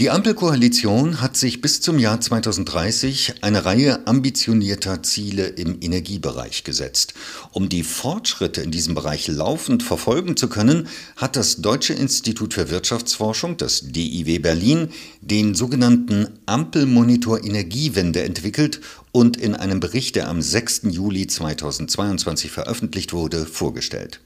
Die 0.00 0.10
Ampelkoalition 0.10 1.20
hat 1.20 1.36
sich 1.36 1.60
bis 1.60 1.80
zum 1.80 1.98
Jahr 1.98 2.20
2030 2.20 3.42
eine 3.42 3.64
Reihe 3.64 4.06
ambitionierter 4.06 5.02
Ziele 5.02 5.48
im 5.48 5.78
Energiebereich 5.80 6.62
gesetzt. 6.62 7.14
Um 7.50 7.68
die 7.68 7.82
Fortschritte 7.82 8.60
in 8.60 8.70
diesem 8.70 8.94
Bereich 8.94 9.26
laufend 9.26 9.82
verfolgen 9.82 10.36
zu 10.36 10.48
können, 10.48 10.86
hat 11.16 11.34
das 11.34 11.56
Deutsche 11.56 11.94
Institut 11.94 12.54
für 12.54 12.70
Wirtschaftsforschung, 12.70 13.56
das 13.56 13.90
DIW 13.90 14.38
Berlin, 14.38 14.90
den 15.20 15.56
sogenannten 15.56 16.28
Ampelmonitor 16.46 17.42
Energiewende 17.42 18.22
entwickelt 18.22 18.80
und 19.10 19.36
in 19.36 19.56
einem 19.56 19.80
Bericht, 19.80 20.14
der 20.14 20.28
am 20.28 20.40
6. 20.40 20.82
Juli 20.90 21.26
2022 21.26 22.52
veröffentlicht 22.52 23.12
wurde, 23.12 23.46
vorgestellt. 23.46 24.20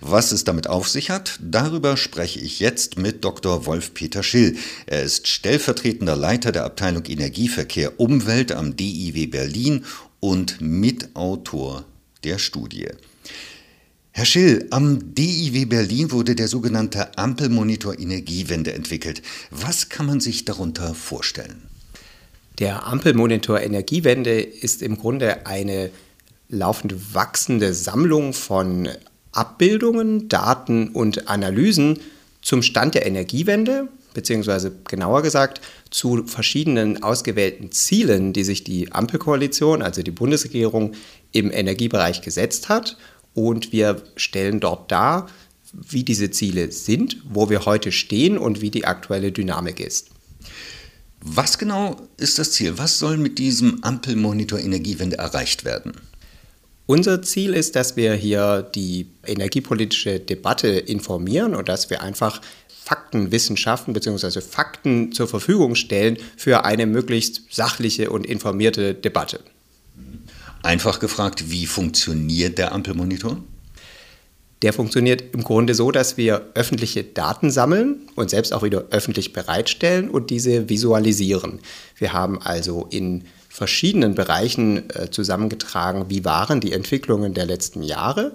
Was 0.00 0.32
es 0.32 0.44
damit 0.44 0.66
auf 0.66 0.88
sich 0.88 1.10
hat, 1.10 1.38
darüber 1.40 1.96
spreche 1.96 2.40
ich 2.40 2.60
jetzt 2.60 2.98
mit 2.98 3.24
Dr. 3.24 3.66
Wolf-Peter 3.66 4.22
Schill. 4.22 4.56
Er 4.86 5.02
ist 5.02 5.28
stellvertretender 5.28 6.16
Leiter 6.16 6.52
der 6.52 6.64
Abteilung 6.64 7.04
Energieverkehr 7.06 7.98
Umwelt 8.00 8.52
am 8.52 8.76
DIW 8.76 9.26
Berlin 9.26 9.84
und 10.20 10.60
Mitautor 10.60 11.84
der 12.24 12.38
Studie. 12.38 12.88
Herr 14.14 14.26
Schill, 14.26 14.66
am 14.70 15.14
DIW 15.14 15.64
Berlin 15.64 16.12
wurde 16.12 16.34
der 16.34 16.46
sogenannte 16.46 17.16
Ampelmonitor 17.16 17.98
Energiewende 17.98 18.74
entwickelt. 18.74 19.22
Was 19.50 19.88
kann 19.88 20.04
man 20.04 20.20
sich 20.20 20.44
darunter 20.44 20.94
vorstellen? 20.94 21.62
Der 22.58 22.86
Ampelmonitor 22.86 23.60
Energiewende 23.60 24.40
ist 24.42 24.82
im 24.82 24.98
Grunde 24.98 25.46
eine 25.46 25.90
laufend 26.50 27.14
wachsende 27.14 27.72
Sammlung 27.72 28.34
von 28.34 28.90
Abbildungen, 29.32 30.28
Daten 30.28 30.88
und 30.88 31.28
Analysen 31.28 31.98
zum 32.42 32.62
Stand 32.62 32.94
der 32.94 33.06
Energiewende, 33.06 33.88
beziehungsweise 34.14 34.72
genauer 34.88 35.22
gesagt 35.22 35.60
zu 35.90 36.24
verschiedenen 36.26 37.02
ausgewählten 37.02 37.72
Zielen, 37.72 38.32
die 38.32 38.44
sich 38.44 38.64
die 38.64 38.92
Ampelkoalition, 38.92 39.82
also 39.82 40.02
die 40.02 40.10
Bundesregierung, 40.10 40.92
im 41.32 41.50
Energiebereich 41.50 42.20
gesetzt 42.20 42.68
hat. 42.68 42.96
Und 43.34 43.72
wir 43.72 44.02
stellen 44.16 44.60
dort 44.60 44.92
dar, 44.92 45.28
wie 45.72 46.04
diese 46.04 46.30
Ziele 46.30 46.70
sind, 46.70 47.16
wo 47.24 47.48
wir 47.48 47.64
heute 47.64 47.92
stehen 47.92 48.36
und 48.36 48.60
wie 48.60 48.70
die 48.70 48.84
aktuelle 48.84 49.32
Dynamik 49.32 49.80
ist. 49.80 50.08
Was 51.24 51.56
genau 51.56 51.96
ist 52.18 52.38
das 52.38 52.52
Ziel? 52.52 52.76
Was 52.76 52.98
soll 52.98 53.16
mit 53.16 53.38
diesem 53.38 53.82
Ampelmonitor 53.82 54.58
Energiewende 54.58 55.18
erreicht 55.18 55.64
werden? 55.64 55.92
Unser 56.92 57.22
Ziel 57.22 57.54
ist, 57.54 57.74
dass 57.74 57.96
wir 57.96 58.12
hier 58.12 58.68
die 58.74 59.06
energiepolitische 59.26 60.20
Debatte 60.20 60.68
informieren 60.68 61.54
und 61.54 61.70
dass 61.70 61.88
wir 61.88 62.02
einfach 62.02 62.42
Faktenwissenschaften 62.68 63.94
bzw. 63.94 64.42
Fakten 64.42 65.10
zur 65.10 65.26
Verfügung 65.26 65.74
stellen 65.74 66.18
für 66.36 66.66
eine 66.66 66.84
möglichst 66.84 67.44
sachliche 67.50 68.10
und 68.10 68.26
informierte 68.26 68.92
Debatte. 68.92 69.40
Einfach 70.62 71.00
gefragt, 71.00 71.50
wie 71.50 71.64
funktioniert 71.64 72.58
der 72.58 72.72
Ampelmonitor? 72.72 73.38
Der 74.60 74.74
funktioniert 74.74 75.24
im 75.32 75.42
Grunde 75.44 75.74
so, 75.74 75.92
dass 75.92 76.18
wir 76.18 76.50
öffentliche 76.52 77.04
Daten 77.04 77.50
sammeln 77.50 78.02
und 78.16 78.28
selbst 78.28 78.52
auch 78.52 78.62
wieder 78.62 78.84
öffentlich 78.90 79.32
bereitstellen 79.32 80.10
und 80.10 80.28
diese 80.28 80.68
visualisieren. 80.68 81.60
Wir 81.96 82.12
haben 82.12 82.42
also 82.42 82.86
in 82.90 83.24
verschiedenen 83.52 84.14
Bereichen 84.14 84.88
äh, 84.90 85.10
zusammengetragen, 85.10 86.06
wie 86.08 86.24
waren 86.24 86.60
die 86.60 86.72
Entwicklungen 86.72 87.34
der 87.34 87.44
letzten 87.44 87.82
Jahre, 87.82 88.32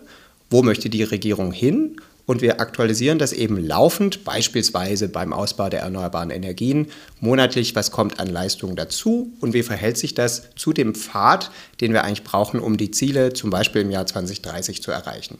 wo 0.51 0.61
möchte 0.61 0.89
die 0.89 1.01
Regierung 1.01 1.51
hin? 1.51 1.97
Und 2.27 2.41
wir 2.41 2.59
aktualisieren 2.61 3.17
das 3.17 3.33
eben 3.33 3.57
laufend, 3.57 4.25
beispielsweise 4.25 5.07
beim 5.07 5.33
Ausbau 5.33 5.69
der 5.69 5.79
erneuerbaren 5.79 6.29
Energien, 6.29 6.87
monatlich, 7.19 7.73
was 7.73 7.89
kommt 7.89 8.19
an 8.19 8.27
Leistungen 8.27 8.75
dazu? 8.75 9.31
Und 9.39 9.53
wie 9.53 9.63
verhält 9.63 9.97
sich 9.97 10.13
das 10.13 10.49
zu 10.55 10.71
dem 10.71 10.93
Pfad, 10.93 11.51
den 11.81 11.93
wir 11.93 12.03
eigentlich 12.03 12.23
brauchen, 12.23 12.59
um 12.59 12.77
die 12.77 12.91
Ziele 12.91 13.33
zum 13.33 13.49
Beispiel 13.49 13.81
im 13.81 13.91
Jahr 13.91 14.05
2030 14.05 14.83
zu 14.83 14.91
erreichen. 14.91 15.39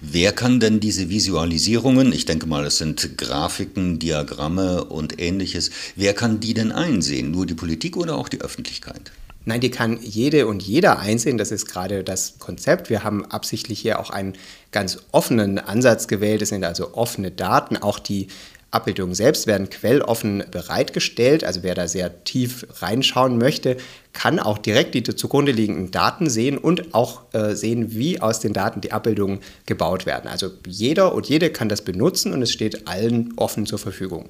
Wer 0.00 0.32
kann 0.32 0.60
denn 0.60 0.80
diese 0.80 1.08
Visualisierungen, 1.08 2.12
ich 2.12 2.24
denke 2.24 2.46
mal, 2.46 2.64
es 2.66 2.78
sind 2.78 3.18
Grafiken, 3.18 3.98
Diagramme 3.98 4.84
und 4.84 5.20
ähnliches, 5.20 5.70
wer 5.96 6.14
kann 6.14 6.40
die 6.40 6.54
denn 6.54 6.72
einsehen? 6.72 7.30
Nur 7.30 7.46
die 7.46 7.54
Politik 7.54 7.96
oder 7.96 8.16
auch 8.16 8.28
die 8.28 8.40
Öffentlichkeit? 8.40 9.10
Nein, 9.44 9.60
die 9.62 9.70
kann 9.70 9.98
jede 10.02 10.46
und 10.46 10.62
jeder 10.62 10.98
einsehen. 10.98 11.38
Das 11.38 11.50
ist 11.50 11.66
gerade 11.66 12.04
das 12.04 12.38
Konzept. 12.38 12.90
Wir 12.90 13.02
haben 13.02 13.24
absichtlich 13.24 13.80
hier 13.80 13.98
auch 13.98 14.10
einen 14.10 14.34
ganz 14.72 14.98
offenen 15.10 15.58
Ansatz 15.58 16.06
gewählt. 16.06 16.42
Es 16.42 16.50
sind 16.50 16.64
also 16.64 16.92
offene 16.94 17.30
Daten. 17.30 17.78
Auch 17.78 17.98
die 17.98 18.28
Abbildungen 18.70 19.14
selbst 19.14 19.46
werden 19.46 19.70
quelloffen 19.70 20.44
bereitgestellt. 20.50 21.42
Also 21.42 21.62
wer 21.62 21.74
da 21.74 21.88
sehr 21.88 22.24
tief 22.24 22.66
reinschauen 22.80 23.38
möchte, 23.38 23.78
kann 24.12 24.38
auch 24.38 24.58
direkt 24.58 24.94
die 24.94 25.02
zugrunde 25.02 25.52
liegenden 25.52 25.90
Daten 25.90 26.28
sehen 26.28 26.58
und 26.58 26.94
auch 26.94 27.22
äh, 27.32 27.54
sehen, 27.54 27.94
wie 27.94 28.20
aus 28.20 28.40
den 28.40 28.52
Daten 28.52 28.80
die 28.80 28.92
Abbildungen 28.92 29.40
gebaut 29.66 30.04
werden. 30.04 30.28
Also 30.28 30.50
jeder 30.66 31.14
und 31.14 31.28
jede 31.28 31.50
kann 31.50 31.68
das 31.68 31.82
benutzen 31.82 32.32
und 32.32 32.42
es 32.42 32.52
steht 32.52 32.86
allen 32.88 33.32
offen 33.36 33.64
zur 33.64 33.78
Verfügung. 33.78 34.28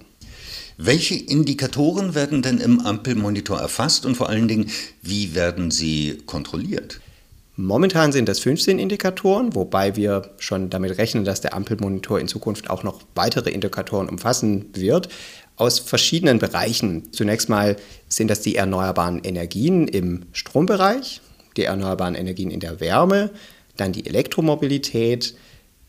Welche 0.77 1.17
Indikatoren 1.17 2.15
werden 2.15 2.41
denn 2.41 2.59
im 2.59 2.79
Ampelmonitor 2.79 3.59
erfasst 3.59 4.07
und 4.07 4.15
vor 4.15 4.29
allen 4.29 4.47
Dingen, 4.47 4.71
wie 5.03 5.35
werden 5.35 5.73
sie 5.73 6.23
kontrolliert? 6.25 7.01
Momentan 7.61 8.13
sind 8.13 8.29
das 8.29 8.39
15 8.39 8.79
Indikatoren, 8.79 9.53
wobei 9.57 9.97
wir 9.97 10.31
schon 10.39 10.71
damit 10.71 10.97
rechnen, 10.97 11.25
dass 11.25 11.41
der 11.41 11.55
Ampelmonitor 11.55 12.21
in 12.21 12.29
Zukunft 12.29 12.71
auch 12.71 12.85
noch 12.85 13.01
weitere 13.17 13.51
Indikatoren 13.51 14.09
umfassen 14.09 14.67
wird, 14.75 15.09
aus 15.57 15.81
verschiedenen 15.81 16.39
Bereichen. 16.39 17.13
Zunächst 17.13 17.49
mal 17.49 17.75
sind 18.07 18.29
das 18.29 18.43
die 18.43 18.55
erneuerbaren 18.55 19.25
Energien 19.25 19.89
im 19.89 20.27
Strombereich, 20.31 21.21
die 21.57 21.65
erneuerbaren 21.65 22.15
Energien 22.15 22.53
in 22.53 22.61
der 22.61 22.79
Wärme, 22.79 23.31
dann 23.77 23.91
die 23.91 24.07
Elektromobilität, 24.07 25.35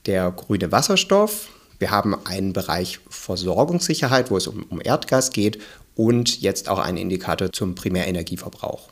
der 0.07 0.31
grüne 0.31 0.71
Wasserstoff. 0.71 1.49
Wir 1.77 1.91
haben 1.91 2.15
einen 2.25 2.51
Bereich 2.51 2.99
Versorgungssicherheit, 3.09 4.31
wo 4.31 4.37
es 4.37 4.47
um, 4.47 4.63
um 4.69 4.81
Erdgas 4.83 5.29
geht 5.29 5.59
und 5.93 6.41
jetzt 6.41 6.67
auch 6.67 6.79
einen 6.79 6.97
Indikator 6.97 7.51
zum 7.51 7.75
Primärenergieverbrauch. 7.75 8.89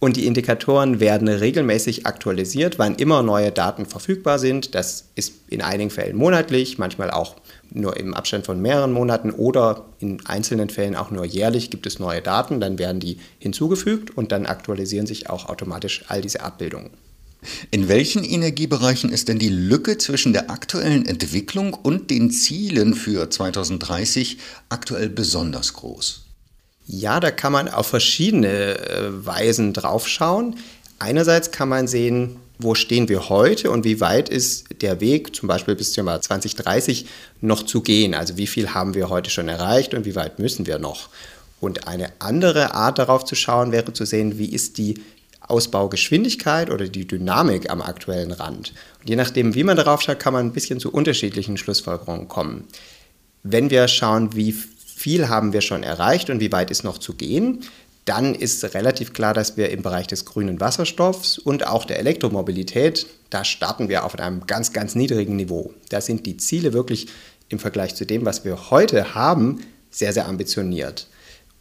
Und 0.00 0.16
die 0.16 0.26
Indikatoren 0.26 1.00
werden 1.00 1.26
regelmäßig 1.26 2.06
aktualisiert, 2.06 2.78
wann 2.78 2.94
immer 2.94 3.24
neue 3.24 3.50
Daten 3.50 3.84
verfügbar 3.84 4.38
sind. 4.38 4.76
Das 4.76 5.06
ist 5.16 5.34
in 5.48 5.60
einigen 5.60 5.90
Fällen 5.90 6.16
monatlich, 6.16 6.78
manchmal 6.78 7.10
auch 7.10 7.34
nur 7.70 7.96
im 7.96 8.14
Abstand 8.14 8.46
von 8.46 8.62
mehreren 8.62 8.92
Monaten 8.92 9.32
oder 9.32 9.86
in 9.98 10.24
einzelnen 10.24 10.70
Fällen 10.70 10.94
auch 10.94 11.10
nur 11.10 11.24
jährlich 11.24 11.70
gibt 11.70 11.84
es 11.86 11.98
neue 11.98 12.22
Daten. 12.22 12.60
Dann 12.60 12.78
werden 12.78 13.00
die 13.00 13.18
hinzugefügt 13.40 14.16
und 14.16 14.30
dann 14.30 14.46
aktualisieren 14.46 15.06
sich 15.06 15.28
auch 15.30 15.48
automatisch 15.48 16.04
all 16.06 16.20
diese 16.20 16.42
Abbildungen. 16.42 16.90
In 17.70 17.88
welchen 17.88 18.24
Energiebereichen 18.24 19.10
ist 19.10 19.28
denn 19.28 19.38
die 19.38 19.48
Lücke 19.48 19.98
zwischen 19.98 20.32
der 20.32 20.50
aktuellen 20.50 21.06
Entwicklung 21.06 21.74
und 21.74 22.10
den 22.10 22.30
Zielen 22.30 22.94
für 22.94 23.30
2030 23.30 24.38
aktuell 24.68 25.08
besonders 25.08 25.72
groß? 25.72 26.27
Ja, 26.90 27.20
da 27.20 27.30
kann 27.30 27.52
man 27.52 27.68
auf 27.68 27.88
verschiedene 27.88 28.78
äh, 28.78 29.26
Weisen 29.26 29.74
draufschauen. 29.74 30.56
Einerseits 30.98 31.50
kann 31.50 31.68
man 31.68 31.86
sehen, 31.86 32.36
wo 32.58 32.74
stehen 32.74 33.10
wir 33.10 33.28
heute 33.28 33.70
und 33.70 33.84
wie 33.84 34.00
weit 34.00 34.30
ist 34.30 34.64
der 34.80 35.00
Weg 35.00 35.36
zum 35.36 35.48
Beispiel 35.48 35.76
bis 35.76 35.92
zum 35.92 36.06
Jahr 36.06 36.22
2030 36.22 37.06
noch 37.42 37.62
zu 37.62 37.82
gehen. 37.82 38.14
Also 38.14 38.38
wie 38.38 38.46
viel 38.46 38.70
haben 38.70 38.94
wir 38.94 39.10
heute 39.10 39.28
schon 39.28 39.48
erreicht 39.48 39.92
und 39.92 40.06
wie 40.06 40.16
weit 40.16 40.38
müssen 40.38 40.66
wir 40.66 40.78
noch. 40.78 41.10
Und 41.60 41.86
eine 41.86 42.10
andere 42.20 42.74
Art 42.74 42.98
darauf 42.98 43.24
zu 43.24 43.34
schauen 43.34 43.70
wäre 43.70 43.92
zu 43.92 44.06
sehen, 44.06 44.38
wie 44.38 44.48
ist 44.48 44.78
die 44.78 44.94
Ausbaugeschwindigkeit 45.42 46.70
oder 46.70 46.88
die 46.88 47.06
Dynamik 47.06 47.70
am 47.70 47.82
aktuellen 47.82 48.32
Rand. 48.32 48.72
Und 49.00 49.10
je 49.10 49.16
nachdem, 49.16 49.54
wie 49.54 49.64
man 49.64 49.76
darauf 49.76 50.00
schaut, 50.00 50.20
kann 50.20 50.32
man 50.32 50.46
ein 50.46 50.52
bisschen 50.52 50.80
zu 50.80 50.90
unterschiedlichen 50.90 51.58
Schlussfolgerungen 51.58 52.28
kommen. 52.28 52.64
Wenn 53.42 53.70
wir 53.70 53.88
schauen, 53.88 54.34
wie 54.34 54.54
viel 54.98 55.28
haben 55.28 55.52
wir 55.52 55.60
schon 55.60 55.84
erreicht 55.84 56.28
und 56.28 56.40
wie 56.40 56.50
weit 56.50 56.70
ist 56.70 56.82
noch 56.82 56.98
zu 56.98 57.14
gehen, 57.14 57.60
dann 58.04 58.34
ist 58.34 58.64
relativ 58.74 59.12
klar, 59.12 59.32
dass 59.32 59.56
wir 59.56 59.70
im 59.70 59.82
Bereich 59.82 60.06
des 60.06 60.24
grünen 60.24 60.60
Wasserstoffs 60.60 61.38
und 61.38 61.66
auch 61.66 61.84
der 61.84 61.98
Elektromobilität, 61.98 63.06
da 63.30 63.44
starten 63.44 63.88
wir 63.88 64.04
auf 64.04 64.18
einem 64.18 64.46
ganz, 64.46 64.72
ganz 64.72 64.94
niedrigen 64.94 65.36
Niveau. 65.36 65.72
Da 65.90 66.00
sind 66.00 66.26
die 66.26 66.36
Ziele 66.36 66.72
wirklich 66.72 67.08
im 67.48 67.58
Vergleich 67.58 67.94
zu 67.94 68.06
dem, 68.06 68.24
was 68.24 68.44
wir 68.44 68.70
heute 68.70 69.14
haben, 69.14 69.60
sehr, 69.90 70.12
sehr 70.12 70.26
ambitioniert. 70.26 71.06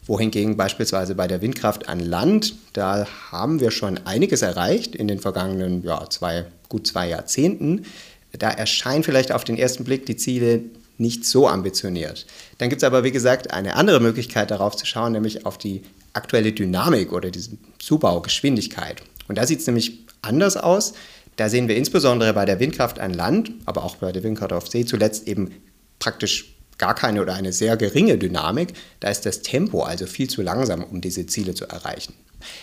Wohingegen 0.05 0.55
beispielsweise 0.55 1.15
bei 1.15 1.27
der 1.27 1.41
Windkraft 1.41 1.89
an 1.89 1.99
Land, 1.99 2.55
da 2.73 3.05
haben 3.29 3.59
wir 3.59 3.71
schon 3.71 3.99
einiges 4.05 4.41
erreicht 4.41 4.95
in 4.95 5.07
den 5.07 5.19
vergangenen 5.19 5.83
ja, 5.83 6.09
zwei, 6.09 6.45
gut 6.69 6.87
zwei 6.87 7.09
Jahrzehnten. 7.09 7.83
Da 8.31 8.49
erscheinen 8.49 9.03
vielleicht 9.03 9.33
auf 9.33 9.43
den 9.43 9.57
ersten 9.57 9.83
Blick 9.83 10.05
die 10.05 10.15
Ziele 10.15 10.61
nicht 10.97 11.25
so 11.25 11.47
ambitioniert. 11.47 12.25
Dann 12.57 12.69
gibt 12.69 12.81
es 12.81 12.85
aber, 12.85 13.03
wie 13.03 13.11
gesagt, 13.11 13.51
eine 13.51 13.75
andere 13.75 13.99
Möglichkeit 13.99 14.51
darauf 14.51 14.75
zu 14.75 14.85
schauen, 14.85 15.13
nämlich 15.13 15.45
auf 15.45 15.57
die 15.57 15.83
aktuelle 16.13 16.51
Dynamik 16.51 17.11
oder 17.11 17.29
diese 17.29 17.51
Zubaugeschwindigkeit. 17.79 19.03
Und 19.27 19.37
da 19.37 19.45
sieht 19.45 19.59
es 19.59 19.67
nämlich 19.67 20.05
anders 20.21 20.57
aus. 20.57 20.93
Da 21.35 21.49
sehen 21.49 21.67
wir 21.67 21.75
insbesondere 21.75 22.33
bei 22.33 22.45
der 22.45 22.59
Windkraft 22.59 22.99
an 22.99 23.13
Land, 23.13 23.51
aber 23.65 23.83
auch 23.83 23.97
bei 23.97 24.11
der 24.11 24.23
Windkraft 24.23 24.53
auf 24.53 24.67
See 24.67 24.85
zuletzt 24.85 25.27
eben 25.27 25.51
praktisch 25.99 26.57
gar 26.77 26.95
keine 26.95 27.21
oder 27.21 27.33
eine 27.33 27.53
sehr 27.53 27.77
geringe 27.77 28.17
Dynamik, 28.17 28.73
da 28.99 29.09
ist 29.09 29.25
das 29.25 29.41
Tempo 29.41 29.81
also 29.81 30.05
viel 30.05 30.29
zu 30.29 30.41
langsam, 30.41 30.83
um 30.83 31.01
diese 31.01 31.25
Ziele 31.25 31.53
zu 31.55 31.65
erreichen. 31.65 32.13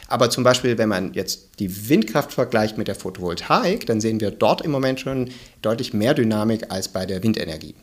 Aber 0.09 0.31
zum 0.31 0.45
Beispiel, 0.45 0.79
wenn 0.79 0.89
man 0.89 1.15
jetzt 1.15 1.59
die 1.59 1.89
Windkraft 1.89 2.33
vergleicht 2.33 2.79
mit 2.79 2.87
der 2.87 2.95
Photovoltaik, 2.95 3.87
dann 3.87 4.01
sehen 4.01 4.21
wir 4.21 4.31
dort 4.31 4.61
im 4.61 4.71
Moment 4.71 5.01
schon 5.01 5.31
deutlich 5.63 5.93
mehr 5.93 6.15
Dynamik 6.15 6.71
als 6.71 6.89
bei 6.89 7.07
der 7.07 7.23
Windenergie. 7.23 7.75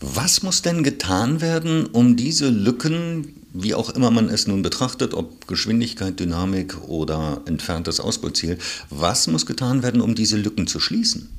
Was 0.00 0.42
muss 0.42 0.62
denn 0.62 0.82
getan 0.82 1.40
werden, 1.40 1.86
um 1.86 2.16
diese 2.16 2.48
Lücken, 2.48 3.34
wie 3.52 3.74
auch 3.74 3.90
immer 3.90 4.10
man 4.10 4.28
es 4.28 4.46
nun 4.46 4.62
betrachtet, 4.62 5.14
ob 5.14 5.48
Geschwindigkeit, 5.48 6.20
Dynamik 6.20 6.76
oder 6.86 7.40
entferntes 7.46 7.98
Ausbauziel, 8.00 8.58
was 8.90 9.26
muss 9.26 9.46
getan 9.46 9.82
werden, 9.82 10.02
um 10.02 10.14
diese 10.14 10.36
Lücken 10.36 10.66
zu 10.66 10.80
schließen? 10.80 11.30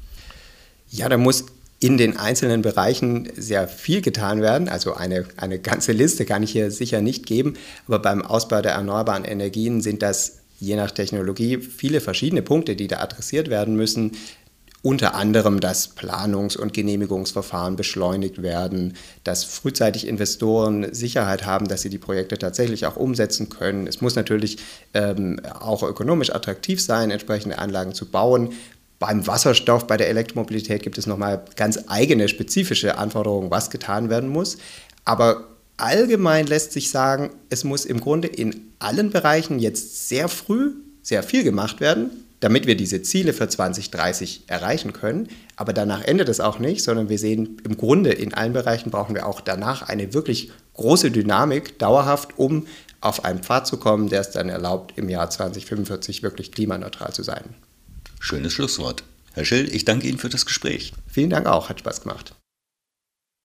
Ja, 0.90 1.08
da 1.08 1.18
muss 1.18 1.46
in 1.80 1.98
den 1.98 2.18
einzelnen 2.18 2.64
Bereichen 2.64 3.30
sehr 3.38 3.68
viel 3.68 4.02
getan 4.02 4.42
werden. 4.42 4.68
Also 4.68 4.96
eine, 4.96 5.26
eine 5.38 5.60
ganze 5.60 5.92
Liste 5.92 6.26
kann 6.26 6.42
ich 6.42 6.52
hier 6.52 6.72
sicher 6.72 7.02
nicht 7.02 7.28
geben. 7.28 7.54
Aber 7.88 8.00
beim 8.00 8.24
Ausbau 8.24 8.62
der 8.62 8.72
erneuerbaren 8.72 9.26
Energien 9.26 9.82
sind 9.82 10.02
das 10.02 10.40
je 10.60 10.76
nach 10.76 10.90
Technologie 10.90 11.60
viele 11.60 12.02
verschiedene 12.02 12.42
Punkte, 12.42 12.76
die 12.76 12.88
da 12.88 12.98
adressiert 12.98 13.50
werden 13.50 13.76
müssen. 13.76 14.14
Unter 14.88 15.16
anderem, 15.16 15.60
dass 15.60 15.98
Planungs- 15.98 16.56
und 16.56 16.72
Genehmigungsverfahren 16.72 17.76
beschleunigt 17.76 18.42
werden, 18.42 18.94
dass 19.26 19.44
frühzeitig 19.44 20.08
Investoren 20.08 20.94
Sicherheit 20.94 21.46
haben, 21.46 21.68
dass 21.68 21.82
sie 21.82 21.90
die 21.90 21.98
Projekte 21.98 22.38
tatsächlich 22.38 22.86
auch 22.86 22.96
umsetzen 22.96 23.50
können. 23.50 23.86
Es 23.86 24.00
muss 24.00 24.16
natürlich 24.16 24.60
ähm, 24.94 25.42
auch 25.60 25.84
ökonomisch 25.84 26.34
attraktiv 26.34 26.82
sein, 26.82 27.12
entsprechende 27.12 27.58
Anlagen 27.58 27.94
zu 27.94 28.06
bauen. 28.06 28.54
Beim 28.98 29.28
Wasserstoff, 29.28 29.88
bei 29.88 29.98
der 29.98 30.08
Elektromobilität 30.08 30.84
gibt 30.84 30.98
es 30.98 31.06
nochmal 31.06 31.44
ganz 31.58 31.80
eigene 31.88 32.30
spezifische 32.30 32.98
Anforderungen, 32.98 33.52
was 33.52 33.70
getan 33.70 34.10
werden 34.10 34.30
muss. 34.30 34.58
Aber 35.04 35.50
allgemein 35.76 36.48
lässt 36.48 36.72
sich 36.72 36.92
sagen, 36.92 37.32
es 37.50 37.66
muss 37.66 37.84
im 37.84 38.00
Grunde 38.00 38.30
in 38.30 38.72
allen 38.80 39.10
Bereichen 39.10 39.60
jetzt 39.60 40.08
sehr 40.08 40.30
früh 40.30 40.76
sehr 41.08 41.24
viel 41.24 41.44
gemacht 41.44 41.82
werden, 41.82 42.10
damit 42.40 42.68
wir 42.68 42.76
diese 42.76 43.02
Ziele 43.02 43.34
für 43.34 43.48
2030 43.48 44.44
erreichen 44.48 44.94
können. 44.94 45.28
Aber 45.56 45.74
danach 45.74 46.04
endet 46.04 46.30
es 46.30 46.40
auch 46.40 46.60
nicht, 46.60 46.84
sondern 46.84 47.10
wir 47.10 47.18
sehen 47.18 47.62
im 47.64 47.78
Grunde 47.78 48.12
in 48.12 48.34
allen 48.34 48.54
Bereichen 48.54 48.92
brauchen 48.92 49.16
wir 49.16 49.26
auch 49.26 49.42
danach 49.42 49.84
eine 49.84 50.14
wirklich 50.14 50.52
große 50.74 51.12
Dynamik 51.12 51.80
dauerhaft, 51.80 52.38
um 52.38 52.68
auf 53.02 53.26
einen 53.26 53.44
Pfad 53.44 53.68
zu 53.68 53.78
kommen, 53.78 54.10
der 54.10 54.22
es 54.22 54.32
dann 54.32 54.50
erlaubt, 54.50 54.94
im 54.98 55.10
Jahr 55.10 55.30
2045 55.30 56.24
wirklich 56.24 56.52
klimaneutral 56.52 57.14
zu 57.14 57.24
sein. 57.24 57.44
Schönes 58.20 58.54
Schlusswort. 58.54 59.04
Herr 59.34 59.46
Schill, 59.46 59.74
ich 59.74 59.86
danke 59.86 60.08
Ihnen 60.08 60.18
für 60.18 60.30
das 60.30 60.46
Gespräch. 60.46 60.94
Vielen 61.08 61.30
Dank 61.30 61.46
auch, 61.46 61.70
hat 61.70 61.80
Spaß 61.80 62.02
gemacht. 62.02 62.34